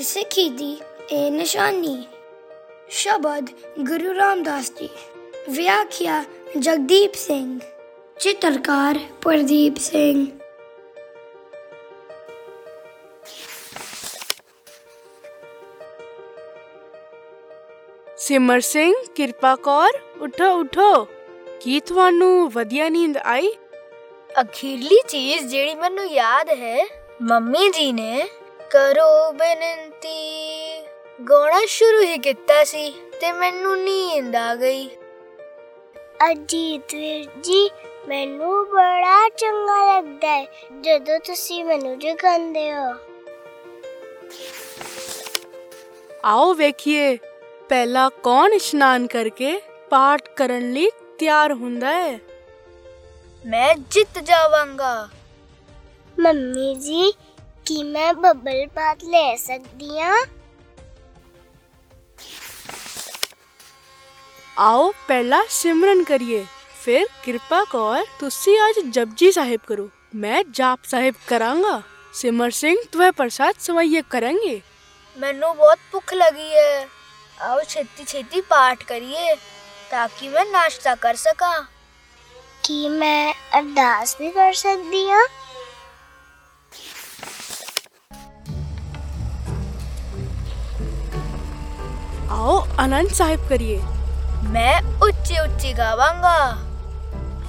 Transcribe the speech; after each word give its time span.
ਸਿੱਖੀ 0.00 0.48
ਦੀ 0.48 0.76
ਇਹ 1.10 1.30
ਨਿਸ਼ਾਨੀ 1.30 1.96
ਸ਼ਬਦ 2.90 3.48
ਗੁਰੂ 3.80 4.14
ਰਾਮਦਾਸ 4.14 4.70
ਜੀ 4.72 4.88
ਵਿਆਖਿਆ 5.50 6.22
ਜਗਦੀਪ 6.58 7.14
ਸਿੰਘ 7.14 7.58
ਚਿੱਤਰਕਾਰ 8.20 8.98
ਪ੍ਰਦੀਪ 9.22 9.76
ਸਿੰਘ 9.78 10.26
ਸਿਮਰ 18.18 18.60
ਸਿੰਘ 18.60 18.92
ਕਿਰਪਾ 19.14 19.54
ਕੌਰ 19.56 19.98
ਉਠੋ 20.20 20.52
ਉਠੋ 20.52 21.04
ਕੀ 21.60 21.80
ਤੁਹਾਨੂੰ 21.80 22.50
ਵਧੀਆ 22.50 22.88
ਨੀਂਦ 22.88 23.16
ਆਈ 23.16 23.52
ਅਖੀਰਲੀ 24.40 25.00
ਚੀਜ਼ 25.08 25.46
ਜਿਹੜੀ 25.46 25.74
ਮੈਨੂੰ 25.74 26.06
ਯਾਦ 26.06 26.50
ਹੈ 26.50 26.84
ਮੰਮੀ 27.22 27.68
ਜੀ 27.70 27.92
ਨੇ 27.92 28.28
ਕਰੋ 28.72 29.32
ਬੇਨਤੀ। 29.32 30.82
ਗਾਉਣਾ 31.30 31.60
ਸ਼ੁਰੂ 31.66 32.02
ਹੀ 32.02 32.18
ਕੀਤਾ 32.18 32.64
ਸੀ 32.64 32.90
ਤੇ 33.20 33.32
ਮੈਨੂੰ 33.32 33.78
ਨੀਂਦ 33.78 34.36
ਆ 34.36 34.54
ਗਈ। 34.54 34.90
ਅਜੀਤ 36.30 36.94
ਵੀਰ 36.94 37.30
ਜੀ 37.40 37.70
ਮੈਨੂੰ 38.08 38.64
ਬੜਾ 38.64 39.28
ਚੰਗਾ 39.28 39.96
ਲੱਗਦਾ 39.96 40.28
ਹੈ 40.28 40.46
ਜਦੋਂ 40.80 41.20
ਤੁਸੀਂ 41.20 41.64
ਮੈਨੂੰ 41.64 41.98
ਜਗਾਉਂਦੇ 41.98 42.74
ਹੋ। 42.74 42.94
ਆਓ 46.24 46.54
ਵੇਖੀਏ 46.54 47.18
ਪਹਿਲਾ 47.68 48.08
ਕੌਣ 48.08 48.52
ਇਸ਼ਨਾਨ 48.52 49.06
ਕਰਕੇ 49.06 49.62
ਪਾਠ 49.90 50.28
ਕਰਨ 50.28 50.72
ਲਈ 50.72 50.90
ਤਿਆਰ 51.18 51.52
ਹੁੰਦਾ 51.52 51.90
ਹੈ? 51.90 52.20
ਮੈਂ 53.46 53.74
ਜਿੱਤ 53.90 54.18
ਜਾਵਾਂਗਾ। 54.18 55.08
ਮੰਮੀ 56.20 56.74
ਜੀ 56.74 57.12
ਕੀ 57.65 57.81
ਮੈਂ 57.83 58.13
ਬੱਬਲ 58.13 58.65
ਬਾਤ 58.75 59.03
ਲੈ 59.05 59.35
ਸਕਦੀ 59.35 59.99
ਹਾਂ 59.99 60.15
ਆਓ 64.57 64.91
ਪਹਿਲਾਂ 65.07 65.43
ਸਿਮਰਨ 65.51 66.03
ਕਰੀਏ 66.03 66.45
ਫਿਰ 66.75 67.05
ਕਿਰਪਾ 67.23 67.63
ਕੌਰ 67.63 68.05
ਤੁਸੀਂ 68.19 68.57
ਅੱਜ 68.59 68.79
ਜਪਜੀ 68.89 69.31
ਸਾਹਿਬ 69.31 69.61
ਕਰੋ 69.67 69.89
ਮੈਂ 70.15 70.43
ਜਾਪ 70.51 70.85
ਸਾਹਿਬ 70.85 71.15
ਕਰਾਂਗਾ 71.27 71.81
ਸਿਮਰ 72.13 72.51
ਸਿੰਘ 72.51 72.75
तुम्हें 72.93 73.11
प्रसाद 73.13 73.57
सवैये 73.59 74.01
करेंगे 74.11 74.59
ਮੈਨੂੰ 75.17 75.55
ਬਹੁਤ 75.57 75.79
ਭੁੱਖ 75.91 76.13
ਲੱਗੀ 76.13 76.53
ਹੈ 76.53 76.87
ਆਓ 77.41 77.59
ਛੇਤੀ 77.63 78.05
ਛੇਤੀ 78.05 78.41
ਪਾਠ 78.43 78.83
ਕਰੀਏ 78.83 79.35
ਤਾਂ 79.91 80.07
ਕਿ 80.19 80.29
ਮੈਂ 80.29 80.45
ਨਾਸ਼ਤਾ 80.45 80.95
ਕਰ 80.95 81.15
ਸਕਾਂ 81.15 81.61
ਕੀ 82.63 82.87
ਮੈਂ 82.89 83.33
ਅਰਦਾਸ 83.59 84.15
ਵੀ 84.21 84.31
ਕਰ 84.31 84.53
ਸਕਦੀ 84.53 85.09
ਹਾਂ 85.09 85.25
ਆਓ 92.32 92.66
ਆਨੰਦ 92.78 93.08
ਸਾਹਿਬ 93.08 93.48
ਕਰੀਏ। 93.48 93.80
ਮੈਂ 94.50 94.82
ਉੱਚੀ 94.82 95.38
ਉੱਚੀ 95.38 95.72
ਗਾਵਾਂਗਾ। 95.72 96.56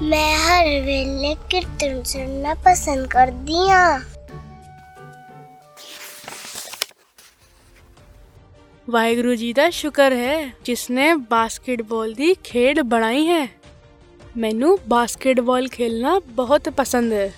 ਮੈਂ 0.01 0.37
ਹਰ 0.39 0.65
ਵੇਲੇ 0.65 1.35
ਕੀਰਤਨ 1.49 2.03
ਸੁਣਨਾ 2.03 2.53
ਪਸੰਦ 2.53 3.07
ਕਰਦੀ 3.07 3.69
ਹਾਂ। 3.69 3.99
ਵਾਹਿਗੁਰੂ 8.89 9.35
ਜੀ 9.35 9.53
ਦਾ 9.53 9.69
ਸ਼ੁਕਰ 9.69 10.11
ਹੈ 10.11 10.49
ਜਿਸ 10.65 10.89
ਨੇ 10.89 11.13
ਬਾਸਕਟਬਾਲ 11.13 12.13
ਦੀ 12.13 12.33
ਖੇਡ 12.33 12.79
ਬਣਾਈ 12.79 13.27
ਹੈ। 13.27 13.47
ਮੈਨੂੰ 14.37 14.79
ਬਾਸਕਟਬਾਲ 14.87 15.67
ਖੇਲਣਾ 15.67 16.19
ਬਹੁਤ 16.25 16.69
ਪਸੰਦ 16.69 17.13
ਹੈ। 17.13 17.33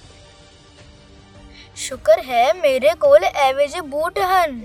ਸ਼ੁਕਰ 1.76 2.20
ਹੈ 2.20 2.54
ਮੇਰੇ 2.54 2.96
ਕੋਲ 2.96 3.24
ਐਵੇਂ 3.24 3.68
ਜਿਹੇ 3.68 3.82
ਬੂਟ 3.82 4.20
ਹਨ। 4.20 4.62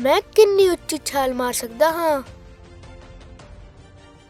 ਮੈਂ 0.00 0.20
ਕਿੰਨੀ 0.20 0.68
ਉੱਚੀ 0.68 0.98
ਛਾਲ 1.04 1.34
ਮਾਰ 1.34 1.52
ਸਕਦਾ 1.52 1.90
ਹਾਂ? 1.90 2.22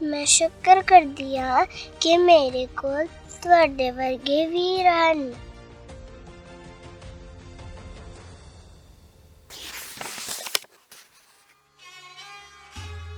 ਮੈਂ 0.03 0.27
ਸ਼ੁਕਰ 0.27 0.83
ਕਰਦੀ 0.83 1.39
ਹਾਂ 1.39 1.67
ਕਿ 2.01 2.17
ਮੇਰੇ 2.17 2.67
ਕੋਲ 2.67 3.07
ਤੁਹਾਡੇ 3.43 3.91
ਵਰਗੇ 3.91 4.47
ਵੀਰ 4.47 4.87
ਹਨ। 4.87 5.35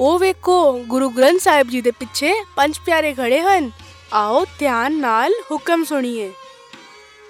ਉਹ 0.00 0.18
ਵੇਖੋ 0.18 0.78
ਗੁਰੂ 0.84 1.10
ਗ੍ਰੰਥ 1.10 1.40
ਸਾਹਿਬ 1.40 1.68
ਜੀ 1.68 1.80
ਦੇ 1.80 1.90
ਪਿੱਛੇ 1.90 2.34
ਪੰਜ 2.56 2.78
ਪਿਆਰੇ 2.86 3.14
ਖੜੇ 3.14 3.40
ਹਨ। 3.40 3.70
ਆਓ 4.12 4.44
ਧਿਆਨ 4.58 5.00
ਨਾਲ 5.00 5.32
ਹੁਕਮ 5.50 5.84
ਸੁਣੀਏ। 5.84 6.32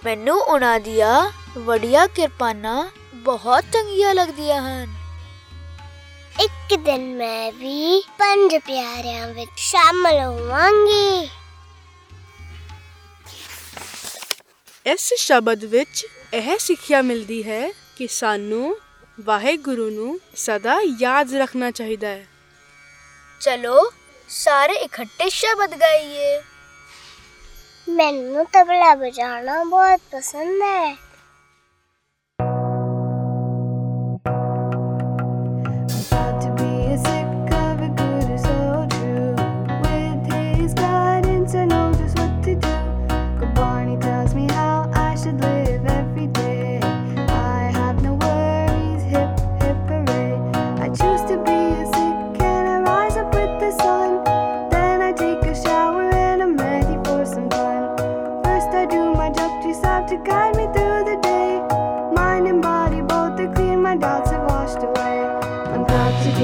ਮੈਨੂੰ 0.05 0.41
ਉਹਨਾਂ 0.41 0.81
ਦੀਆਂ 0.81 1.33
ਵੱਡੀਆਂ 1.59 2.09
ਕਿਰਪਾਨਾਂ 2.09 2.89
ਬਹੁਤ 3.15 3.65
ਚੰਗੀਆਂ 3.73 4.15
ਲੱਗਦੀਆਂ 4.15 4.63
ਹਨ। 4.63 5.06
ਇੱਕ 6.47 6.81
ਦਿਨ 6.81 7.17
ਮੈਂ 7.17 7.53
ਵੀ 7.53 8.03
ਪੰਜ 8.19 8.57
ਪਿਆਰਿਆਂ 8.57 9.29
ਵਿੱਚ 9.29 9.51
ਸ਼ਾਮਲ 9.57 10.19
ਹੋਵਾਂਗੀ 10.19 11.29
ਇਸ 14.87 15.15
ਸ਼ਬਦ 15.15 15.65
ਵਿੱਚ 15.65 16.07
ਇਹ 16.35 16.59
ਸਿੱਖਿਆ 16.59 17.03
ਮਿਲਦੀ 17.03 17.43
ਹੈ 17.43 17.71
ਕਿ 17.97 18.07
ਸਾਨੂੰ 18.07 18.79
ਵਾਹਿਗੁਰੂ 19.21 19.91
ਨੂੰ 19.91 20.21
ਸਦਾ 20.37 20.79
ਯਾਦ 21.01 21.35
ਰੱਖਣਾ 21.35 21.71
ਚਾਹੀਦਾ 21.71 22.09
ਹੈ। 22.09 22.27
ਚਲੋ 23.41 23.91
ਸਾਰੇ 24.29 24.73
ਇਕੱਠੇ 24.73 25.29
ਸ਼ਬਦ 25.29 25.81
ਗਾਈਏ। 25.81 26.43
ਮੈਨੂੰ 27.89 28.45
ਤਬਲਾ 28.45 28.95
ਵਜਾਉਣਾ 28.95 29.65
ਬਹੁਤ 29.65 30.01
ਪਸੰਦ 30.13 30.63
ਹੈ। 30.63 30.97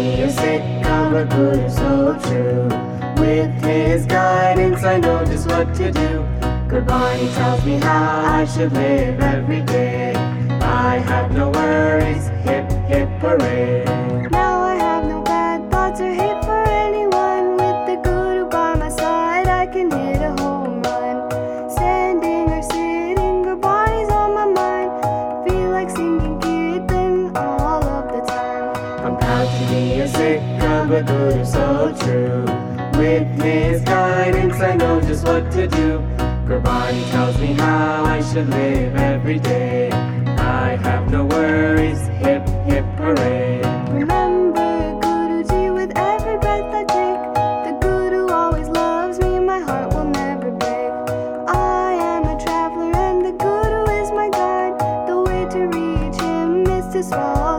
Be 0.02 0.22
a 0.22 0.30
sick 0.30 0.62
a 1.14 1.24
good 1.24 1.70
so 1.70 2.18
true. 2.26 2.68
With 3.22 3.52
his 3.62 4.06
guidance, 4.06 4.82
I 4.82 4.98
know 4.98 5.24
just 5.24 5.46
what 5.46 5.74
to 5.76 5.92
do. 5.92 6.26
Good 6.68 6.86
Barney 6.86 7.28
tells 7.34 7.64
me 7.64 7.74
how 7.78 8.40
I 8.40 8.44
should 8.44 8.72
live 8.72 9.20
every 9.20 9.60
day. 9.62 10.14
I 10.60 10.96
have 10.98 11.32
no 11.32 11.50
worries, 11.50 12.28
hip 12.46 12.66
hip 12.88 13.08
hooray. 13.20 14.31
A 30.94 31.02
guru 31.02 31.44
so 31.44 31.94
true. 32.00 32.44
With 33.00 33.26
his 33.40 33.80
guidance, 33.82 34.60
I 34.60 34.76
know 34.76 35.00
just 35.00 35.24
what 35.24 35.50
to 35.52 35.66
do. 35.66 36.00
Gurbani 36.46 37.10
tells 37.10 37.38
me 37.38 37.54
how 37.54 38.04
I 38.04 38.20
should 38.20 38.48
live 38.50 38.94
every 38.96 39.38
day. 39.38 39.90
I 39.90 40.76
have 40.76 41.10
no 41.10 41.24
worries, 41.24 42.06
hip 42.22 42.46
hip 42.66 42.84
hooray. 42.98 43.62
Remember 43.90 44.70
Guruji 45.00 45.72
with 45.72 45.96
every 45.96 46.36
breath 46.38 46.74
I 46.74 46.84
take. 46.84 47.22
The 47.64 47.78
Guru 47.80 48.28
always 48.28 48.68
loves 48.68 49.18
me, 49.18 49.38
my 49.38 49.60
heart 49.60 49.94
will 49.94 50.10
never 50.10 50.50
break. 50.50 50.92
I 51.48 51.94
am 51.94 52.24
a 52.24 52.38
traveler 52.38 52.94
and 52.94 53.24
the 53.24 53.32
Guru 53.32 53.82
is 54.02 54.10
my 54.10 54.28
guide. 54.28 54.76
The 55.08 55.18
way 55.22 55.46
to 55.54 55.60
reach 55.68 56.20
him 56.20 56.66
is 56.66 56.92
to. 56.92 57.51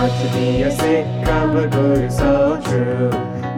I'm 0.00 0.08
to 0.08 0.32
be 0.32 0.62
a 0.62 0.70
Sikh 0.70 1.28
of 1.28 1.54
a 1.56 1.68
Guru 1.68 2.08
so 2.08 2.58
true. 2.64 3.10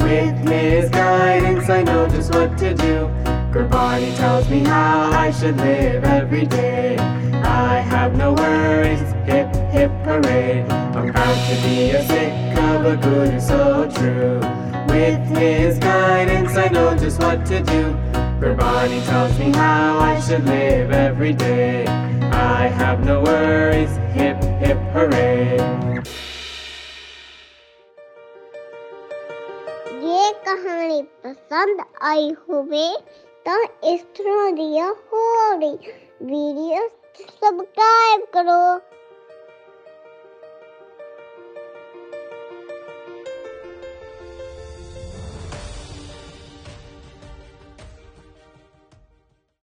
With 0.04 0.36
his 0.48 0.90
guidance, 0.90 1.70
I 1.70 1.84
know 1.84 2.08
just 2.08 2.34
what 2.34 2.58
to 2.58 2.74
do. 2.74 3.06
Gurbani 3.52 4.12
tells 4.16 4.48
me 4.48 4.64
how 4.64 5.12
I 5.12 5.30
should 5.30 5.56
live 5.58 6.02
every 6.02 6.46
day. 6.46 6.96
I 7.44 7.78
have 7.78 8.16
no 8.16 8.32
worries, 8.32 8.98
hip 9.24 9.54
hip 9.70 9.92
hooray. 10.02 10.62
I'm 10.96 11.12
proud 11.12 11.38
to 11.48 11.62
be 11.62 11.90
a 11.90 12.02
Sikh 12.08 12.58
of 12.58 12.86
a 12.86 12.96
Guru 12.96 13.38
so 13.38 13.88
true. 13.94 14.40
With 14.88 15.24
his 15.38 15.78
guidance, 15.78 16.56
I 16.56 16.66
know 16.70 16.98
just 16.98 17.20
what 17.20 17.46
to 17.46 17.60
do. 17.60 17.94
Gurbani 18.40 19.00
tells 19.04 19.38
me 19.38 19.52
how 19.52 20.00
I 20.00 20.18
should 20.18 20.44
live 20.44 20.90
every 20.90 21.34
day. 21.34 21.86
I 22.32 22.66
have 22.66 23.04
no 23.04 23.22
worries, 23.22 23.94
hip 24.12 24.42
hip 24.58 24.78
hooray. 24.92 26.01
ਜੇ 29.92 30.32
ਕਹਾਣੀ 30.44 31.02
ਪਸੰਦ 31.22 31.80
ਆਈ 32.02 32.32
ਹੋਵੇ 32.48 32.86
ਤਾਂ 33.44 33.58
ਇਸ 33.84 34.02
ਤਰ੍ਹਾਂ 34.16 34.52
ਦੀਆਂ 34.52 34.92
ਹੋਰ 35.12 35.56
video 36.22 36.88
subscribe 37.18 38.24
ਕਰੋ। 38.32 38.78